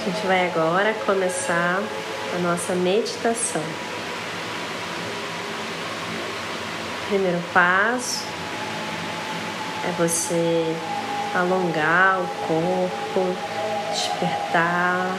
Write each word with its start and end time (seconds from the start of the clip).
A 0.00 0.02
gente 0.02 0.26
vai 0.26 0.46
agora 0.46 0.94
começar 1.04 1.78
a 2.34 2.38
nossa 2.38 2.72
meditação. 2.74 3.62
Primeiro 7.06 7.38
passo 7.52 8.24
é 9.86 9.92
você 9.98 10.74
alongar 11.34 12.18
o 12.18 12.26
corpo, 12.48 13.36
despertar, 13.90 15.14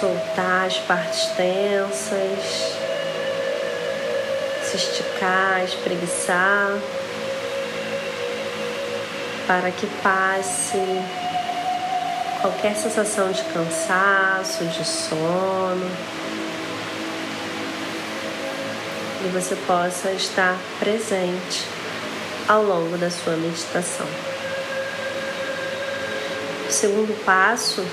soltar 0.00 0.66
as 0.66 0.78
partes 0.78 1.26
tensas, 1.36 2.76
se 4.64 4.76
esticar, 4.76 5.62
espreguiçar, 5.62 6.76
para 9.46 9.70
que 9.70 9.86
passe 10.02 10.78
qualquer 12.40 12.76
sensação 12.76 13.30
de 13.30 13.42
cansaço, 13.44 14.64
de 14.64 14.84
sono. 14.84 15.90
E 19.24 19.28
você 19.32 19.56
possa 19.66 20.12
estar 20.12 20.56
presente 20.78 21.66
ao 22.46 22.62
longo 22.62 22.96
da 22.96 23.10
sua 23.10 23.36
meditação. 23.36 24.06
O 26.68 26.70
segundo 26.70 27.24
passo 27.24 27.84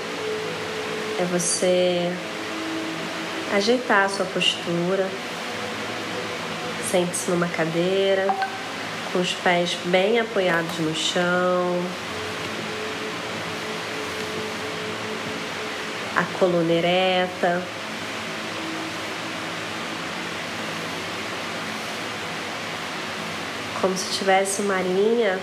é 1.18 1.24
você 1.24 2.12
ajeitar 3.54 4.04
a 4.04 4.08
sua 4.08 4.26
postura. 4.26 5.08
Sente-se 6.90 7.30
numa 7.30 7.48
cadeira, 7.48 8.32
com 9.12 9.18
os 9.18 9.32
pés 9.32 9.76
bem 9.86 10.20
apoiados 10.20 10.78
no 10.78 10.94
chão, 10.94 11.82
a 16.16 16.24
coluna 16.38 16.72
ereta. 16.72 17.62
Como 23.80 23.96
se 23.96 24.18
tivesse 24.18 24.62
uma 24.62 24.80
linha 24.80 25.38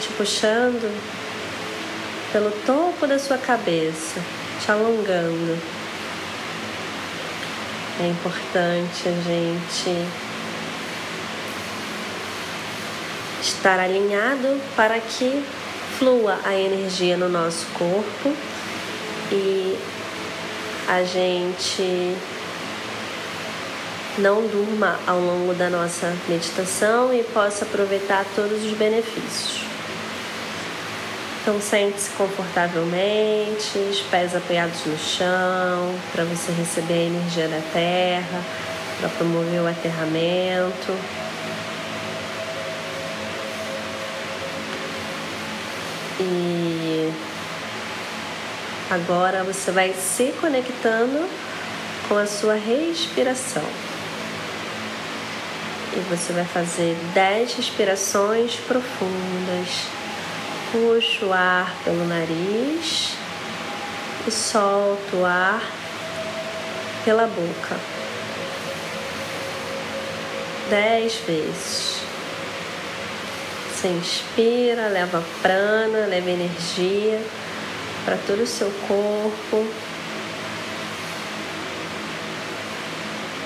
te 0.00 0.08
puxando 0.14 0.90
pelo 2.32 2.50
topo 2.66 3.06
da 3.06 3.18
sua 3.18 3.38
cabeça, 3.38 4.20
te 4.62 4.70
alongando. 4.70 5.58
É 8.00 8.08
importante 8.08 9.08
a 9.08 9.22
gente 9.22 10.06
estar 13.40 13.78
alinhado 13.78 14.60
para 14.74 14.98
que 15.00 15.42
flua 15.98 16.38
a 16.44 16.54
energia 16.54 17.16
no 17.16 17.28
nosso 17.28 17.66
corpo 17.78 18.34
e 19.32 19.78
a 20.88 21.02
gente 21.02 22.16
não 24.18 24.46
durma 24.46 24.98
ao 25.06 25.18
longo 25.18 25.52
da 25.54 25.68
nossa 25.68 26.14
meditação 26.28 27.12
e 27.12 27.22
possa 27.22 27.64
aproveitar 27.64 28.24
todos 28.34 28.64
os 28.64 28.72
benefícios. 28.72 29.64
Então 31.42 31.60
sente-se 31.60 32.10
confortavelmente, 32.10 33.78
os 33.90 34.00
pés 34.02 34.34
apoiados 34.34 34.84
no 34.84 34.98
chão, 34.98 35.94
para 36.10 36.24
você 36.24 36.50
receber 36.52 36.94
a 36.94 37.06
energia 37.06 37.46
da 37.46 37.60
terra, 37.72 38.42
para 38.98 39.08
promover 39.10 39.60
o 39.60 39.68
aterramento. 39.68 40.92
E 46.18 46.75
Agora 48.88 49.42
você 49.42 49.72
vai 49.72 49.92
se 49.92 50.32
conectando 50.40 51.28
com 52.08 52.16
a 52.16 52.24
sua 52.24 52.54
respiração. 52.54 53.64
E 55.92 55.98
você 56.08 56.32
vai 56.32 56.44
fazer 56.44 56.96
10 57.12 57.54
respirações 57.54 58.54
profundas. 58.56 59.88
Puxa 60.70 61.26
o 61.26 61.32
ar 61.32 61.74
pelo 61.82 62.06
nariz 62.06 63.14
e 64.24 64.30
solta 64.30 65.16
o 65.16 65.24
ar 65.24 65.62
pela 67.04 67.26
boca. 67.26 67.76
10 70.70 71.14
vezes. 71.26 71.96
Você 73.74 73.88
inspira, 73.88 74.86
leva 74.86 75.24
prana, 75.42 76.06
leva 76.06 76.30
energia 76.30 77.20
para 78.06 78.16
todo 78.18 78.44
o 78.44 78.46
seu 78.46 78.70
corpo, 78.86 79.66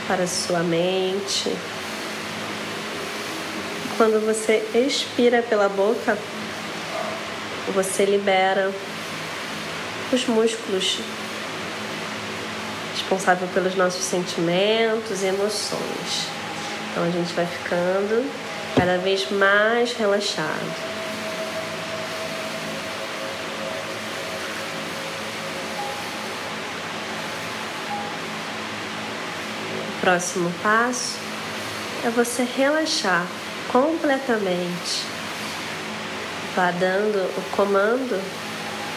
para 0.06 0.24
a 0.24 0.26
sua 0.26 0.58
mente. 0.58 1.50
Quando 3.96 4.24
você 4.24 4.62
expira 4.74 5.42
pela 5.42 5.66
boca, 5.66 6.16
você 7.72 8.04
libera 8.04 8.70
os 10.12 10.26
músculos 10.26 10.98
responsáveis 12.92 13.50
pelos 13.52 13.74
nossos 13.76 14.04
sentimentos 14.04 15.22
e 15.22 15.26
emoções. 15.26 16.28
Então 16.90 17.04
a 17.04 17.10
gente 17.10 17.32
vai 17.32 17.46
ficando 17.46 18.30
cada 18.76 18.98
vez 18.98 19.30
mais 19.30 19.94
relaxado. 19.94 20.89
Próximo 30.00 30.50
passo 30.62 31.18
é 32.04 32.10
você 32.10 32.42
relaxar 32.42 33.26
completamente. 33.70 35.04
Vá 36.56 36.70
dando 36.72 37.18
o 37.36 37.42
comando 37.54 38.20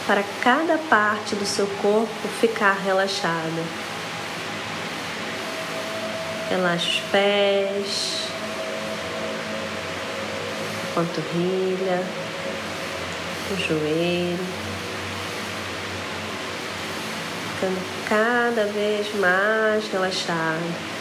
para 0.08 0.24
cada 0.42 0.78
parte 0.90 1.36
do 1.36 1.46
seu 1.46 1.68
corpo 1.82 2.28
ficar 2.40 2.74
relaxada. 2.74 3.64
Relaxa 6.50 6.88
os 6.88 7.00
pés, 7.12 8.28
a 10.84 10.96
panturrilha, 10.96 12.04
o 13.52 13.58
joelho, 13.58 14.46
ficando 17.54 17.82
cada 18.08 18.66
vez 18.66 19.14
mais 19.16 19.88
relaxado. 19.88 20.93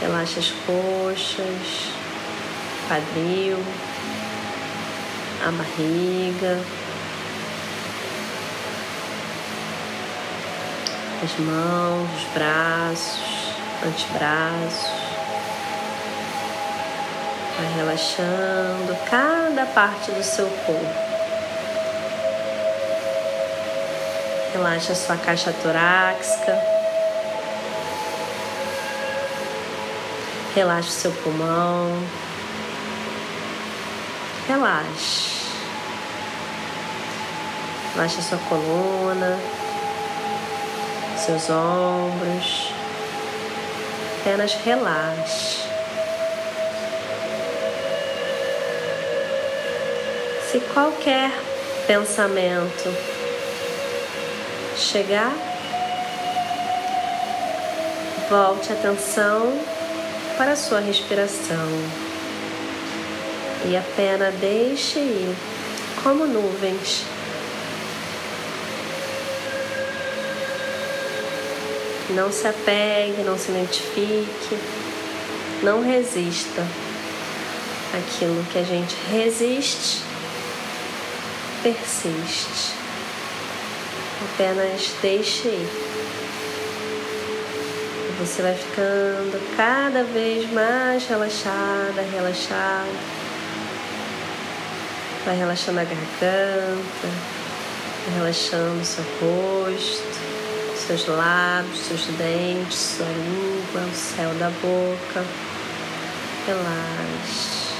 Relaxa 0.00 0.40
as 0.40 0.50
coxas, 0.66 1.90
quadril, 2.86 3.58
a 5.46 5.50
barriga, 5.50 6.60
as 11.24 11.38
mãos, 11.38 12.10
os 12.14 12.24
braços, 12.34 13.54
antebraços. 13.84 14.90
Vai 17.56 17.74
relaxando 17.74 18.94
cada 19.08 19.64
parte 19.66 20.10
do 20.10 20.22
seu 20.22 20.46
corpo. 20.66 21.06
Relaxa 24.52 24.92
a 24.92 24.96
sua 24.96 25.16
caixa 25.16 25.52
torácica. 25.62 26.75
Relaxe 30.56 30.90
seu 30.90 31.12
pulmão. 31.12 32.02
Relaxe. 34.48 35.50
Relaxe 37.92 38.20
a 38.20 38.22
sua 38.22 38.38
coluna, 38.48 39.38
seus 41.18 41.50
ombros. 41.50 42.72
Apenas 44.22 44.54
relaxe. 44.64 45.58
Se 50.50 50.58
qualquer 50.72 51.32
pensamento 51.86 52.96
chegar, 54.74 55.34
volte 58.30 58.72
a 58.72 58.74
atenção 58.74 59.76
para 60.36 60.52
a 60.52 60.56
sua 60.56 60.80
respiração 60.80 61.68
e 63.64 63.76
apenas 63.76 64.34
deixe 64.34 64.98
ir 64.98 65.34
como 66.02 66.26
nuvens. 66.26 67.04
Não 72.10 72.30
se 72.30 72.46
apegue, 72.46 73.22
não 73.22 73.38
se 73.38 73.50
identifique, 73.50 74.58
não 75.62 75.82
resista. 75.82 76.64
Aquilo 77.94 78.44
que 78.52 78.58
a 78.58 78.62
gente 78.62 78.94
resiste, 79.10 80.02
persiste. 81.62 82.74
Apenas 84.34 84.92
deixe 85.00 85.48
ir. 85.48 85.85
Você 88.18 88.40
vai 88.40 88.54
ficando 88.54 89.56
cada 89.58 90.02
vez 90.02 90.50
mais 90.50 91.06
relaxada, 91.06 92.00
relaxada. 92.10 92.88
Vai 95.26 95.36
relaxando 95.36 95.80
a 95.80 95.84
garganta, 95.84 97.08
relaxando 98.14 98.82
seu 98.86 99.04
rosto, 99.20 100.18
seus 100.86 101.06
lábios, 101.08 101.78
seus 101.78 102.06
dentes, 102.16 102.96
sua 102.96 103.04
língua, 103.04 103.82
o 103.82 103.94
céu 103.94 104.30
da 104.38 104.48
boca. 104.48 105.22
Relaxe. 106.46 107.74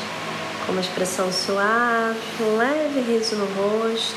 Com 0.67 0.73
uma 0.73 0.83
expressão 0.83 1.33
suave, 1.33 2.19
um 2.43 2.59
leve 2.59 3.01
riso 3.01 3.37
no 3.37 3.47
rosto. 3.55 4.17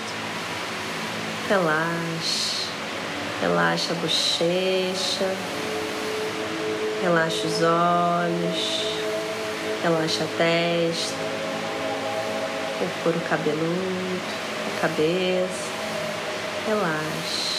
Relaxe. 1.47 2.67
Relaxa 3.41 3.93
a 3.93 3.95
bochecha. 3.95 5.68
Relaxa 7.01 7.47
os 7.47 7.61
olhos. 7.61 8.85
Relaxa 9.83 10.23
a 10.23 10.37
testa. 10.37 11.15
O 12.81 13.03
couro 13.03 13.19
cabeludo, 13.29 14.21
a 14.77 14.81
cabeça. 14.81 15.69
Relaxe. 16.67 17.49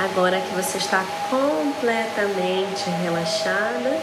Agora 0.00 0.40
que 0.40 0.54
você 0.56 0.78
está 0.78 1.04
completamente 1.30 2.90
relaxada, 3.04 3.96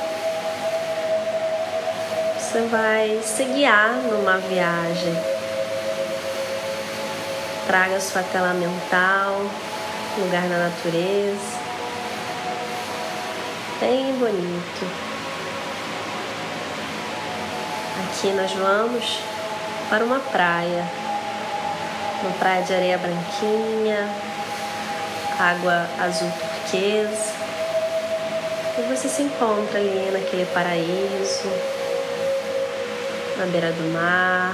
você 2.39 2.61
vai 2.67 3.19
se 3.21 3.43
guiar 3.43 3.95
numa 4.09 4.37
viagem. 4.37 5.13
Traga 7.67 7.99
sua 7.99 8.23
tela 8.23 8.53
mental, 8.53 9.45
lugar 10.17 10.43
na 10.43 10.57
natureza, 10.57 11.59
bem 13.79 14.13
bonito. 14.13 14.85
Aqui 18.03 18.31
nós 18.31 18.51
vamos 18.53 19.19
para 19.89 20.03
uma 20.03 20.19
praia, 20.19 20.85
uma 22.23 22.31
praia 22.33 22.63
de 22.63 22.73
areia 22.73 22.97
branquinha, 22.97 24.09
água 25.39 25.87
azul 25.99 26.31
turquesa. 26.31 27.39
E 28.77 28.81
você 28.93 29.07
se 29.07 29.21
encontra 29.23 29.79
ali 29.79 30.09
naquele 30.11 30.45
paraíso 30.53 31.49
na 33.39 33.45
beira 33.45 33.71
do 33.71 33.93
mar, 33.93 34.53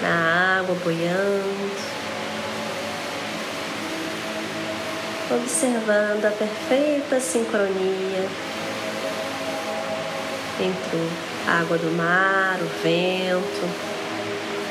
na 0.00 0.60
água 0.60 0.76
boiando, 0.84 1.95
observando 5.30 6.24
a 6.24 6.30
perfeita 6.30 7.18
sincronia 7.18 8.28
entre 10.60 11.08
a 11.48 11.60
água 11.60 11.78
do 11.78 11.90
mar, 11.92 12.58
o 12.60 12.82
vento, 12.82 13.68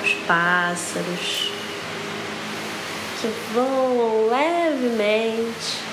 os 0.04 0.14
pássaros 0.26 1.52
que 3.22 3.28
voam 3.54 4.28
levemente 4.28 5.84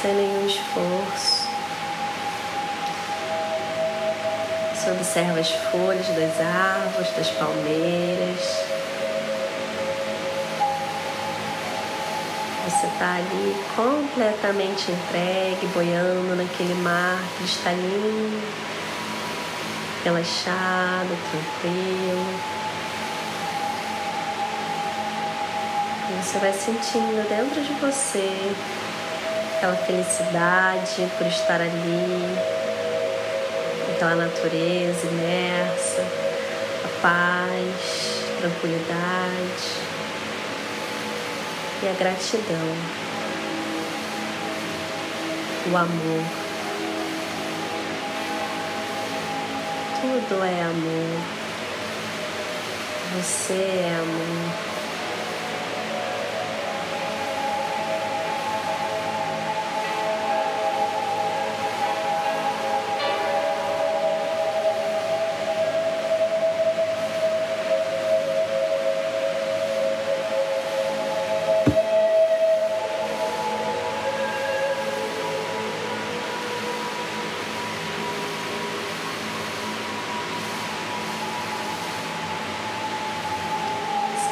sem 0.00 0.14
nenhum 0.14 0.46
esforço. 0.46 1.44
Você 4.74 4.90
observa 4.90 5.40
as 5.40 5.50
folhas 5.50 6.06
das 6.08 6.40
árvores, 6.40 7.10
das 7.16 7.30
palmeiras. 7.30 8.63
Você 12.64 12.86
está 12.86 13.16
ali 13.16 13.54
completamente 13.76 14.90
entregue, 14.90 15.66
boiando 15.74 16.34
naquele 16.34 16.72
mar 16.76 17.22
cristalino, 17.36 18.42
relaxado, 20.02 21.14
tranquilo. 21.30 22.40
Você 26.22 26.38
vai 26.38 26.52
sentindo 26.54 27.28
dentro 27.28 27.60
de 27.60 27.72
você 27.74 28.54
aquela 29.58 29.76
felicidade 29.76 31.06
por 31.18 31.26
estar 31.26 31.60
ali, 31.60 32.38
aquela 33.94 34.14
natureza 34.14 35.06
imersa, 35.06 36.02
a 36.82 37.02
paz, 37.02 38.24
tranquilidade 38.40 39.93
e 41.84 41.88
a 41.88 41.92
gratidão, 41.92 42.76
o 45.70 45.76
amor. 45.76 46.24
Tudo 50.00 50.44
é 50.44 50.62
amor. 50.62 51.20
Você 53.12 53.52
é 53.52 53.98
amor. 54.00 54.73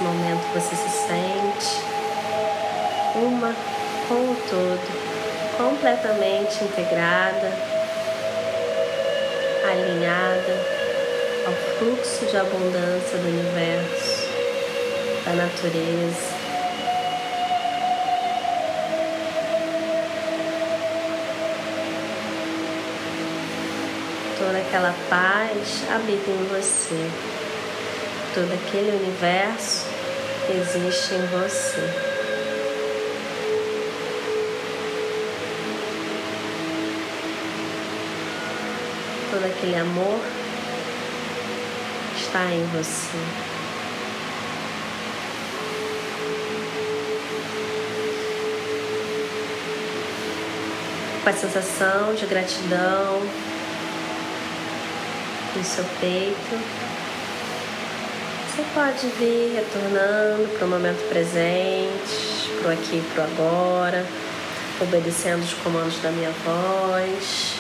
Momento 0.03 0.43
você 0.53 0.75
se 0.75 0.89
sente 0.89 1.81
uma 3.15 3.55
com 4.09 4.15
o 4.15 4.37
todo, 4.51 5.57
completamente 5.57 6.65
integrada, 6.65 7.53
alinhada 9.71 10.83
ao 11.47 11.53
fluxo 11.79 12.27
de 12.27 12.37
abundância 12.37 13.19
do 13.19 13.29
universo, 13.29 14.29
da 15.25 15.33
natureza. 15.35 16.43
Toda 24.39 24.59
aquela 24.59 24.95
paz 25.09 25.85
habita 25.95 26.31
em 26.31 26.47
você 26.49 27.33
todo 28.35 28.51
aquele 28.55 28.97
universo 28.97 29.82
existe 30.51 31.15
em 31.15 31.27
você. 31.27 31.81
Todo 39.31 39.45
aquele 39.45 39.77
amor 39.77 40.21
está 42.17 42.51
em 42.53 42.65
você. 42.67 43.19
Com 51.23 51.31
a 51.31 51.33
sensação 51.33 52.15
de 52.15 52.27
gratidão 52.27 53.23
no 55.55 55.65
seu 55.65 55.85
peito. 56.01 56.83
Você 58.55 58.65
pode 58.75 59.07
vir 59.19 59.55
retornando 59.55 60.47
para 60.59 60.67
o 60.67 60.69
momento 60.69 61.09
presente, 61.09 62.51
para 62.61 62.69
o 62.69 62.73
aqui 62.75 62.97
e 62.97 63.11
para 63.15 63.23
o 63.23 63.27
agora, 63.27 64.07
obedecendo 64.79 65.43
os 65.43 65.55
comandos 65.55 65.99
da 66.03 66.11
minha 66.11 66.31
voz. 66.45 67.55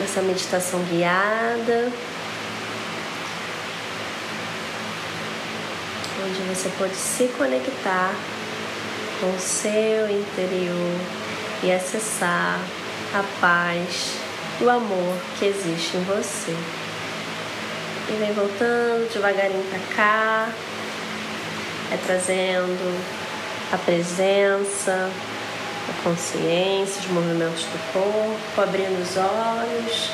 Nessa 0.00 0.20
meditação 0.22 0.80
guiada, 0.90 1.92
onde 6.26 6.40
você 6.52 6.68
pode 6.76 6.96
se 6.96 7.28
conectar 7.38 8.12
com 9.20 9.30
o 9.30 9.38
seu 9.38 10.10
interior 10.10 10.98
e 11.62 11.70
acessar 11.70 12.58
a 13.14 13.22
paz 13.40 14.14
o 14.60 14.68
amor 14.68 15.16
que 15.38 15.44
existe 15.44 15.96
em 15.96 16.02
você. 16.02 16.56
E 18.10 18.12
vem 18.12 18.32
voltando 18.32 19.12
devagarinho 19.12 19.62
para 19.64 19.94
cá, 19.94 20.48
é 21.92 21.96
trazendo 22.06 23.04
a 23.70 23.76
presença, 23.76 25.10
a 25.90 26.02
consciência, 26.02 27.02
os 27.02 27.06
movimentos 27.08 27.64
do 27.64 27.92
corpo, 27.92 28.62
abrindo 28.62 29.02
os 29.02 29.14
olhos, 29.18 30.10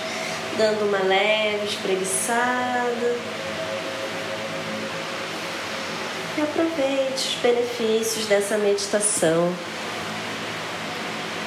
dando 0.59 0.87
uma 0.89 0.99
leve 1.05 1.67
espreguiçada. 1.67 3.17
E 6.37 6.43
aproveite 6.43 7.15
os 7.15 7.35
benefícios 7.41 8.27
dessa 8.27 8.59
meditação. 8.59 9.55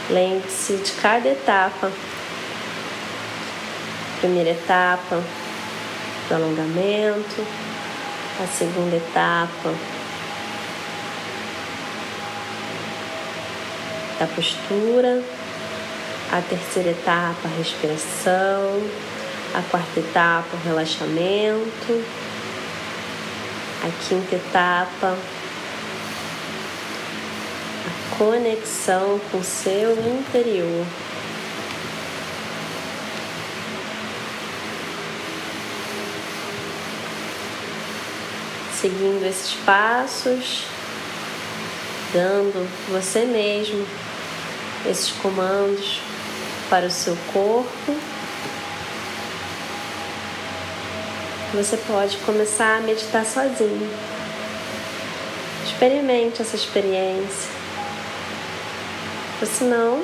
Lembre-se 0.10 0.77
de 0.77 0.94
cada 0.94 1.27
etapa. 1.27 1.92
Primeira 4.22 4.51
etapa 4.51 5.22
do 6.27 6.36
alongamento, 6.36 7.46
a 8.43 8.48
segunda 8.48 8.96
etapa 8.96 9.74
da 14.19 14.25
postura, 14.27 15.24
a 16.31 16.41
terceira 16.41 16.89
etapa, 16.89 17.39
a 17.46 17.57
respiração, 17.57 18.81
a 19.53 19.62
quarta 19.69 20.00
etapa, 20.00 20.48
o 20.55 20.67
relaxamento, 20.67 22.03
a 23.84 24.07
quinta 24.07 24.36
etapa, 24.36 25.15
a 27.86 28.17
conexão 28.17 29.19
com 29.31 29.38
o 29.38 29.43
seu 29.43 29.93
interior. 29.93 30.86
Seguindo 38.79 39.25
esses 39.25 39.53
passos, 39.65 40.65
dando 42.13 42.69
você 42.91 43.25
mesmo 43.25 43.84
esses 44.86 45.10
comandos 45.13 46.00
para 46.69 46.86
o 46.86 46.91
seu 46.91 47.17
corpo. 47.34 47.96
Você 51.55 51.75
pode 51.88 52.17
começar 52.17 52.77
a 52.77 52.81
meditar 52.81 53.25
sozinho. 53.25 53.89
Experimente 55.65 56.43
essa 56.43 56.55
experiência. 56.55 57.50
Ou 59.41 59.48
se 59.48 59.63
não, 59.63 60.03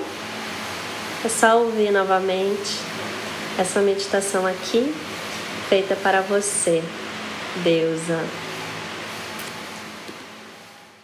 é 1.24 1.30
só 1.30 1.60
ouvir 1.60 1.92
novamente 1.92 2.80
essa 3.60 3.82
meditação 3.82 4.48
aqui, 4.48 4.96
feita 5.70 5.96
para 5.96 6.22
você, 6.22 6.84
deusa. 7.64 8.43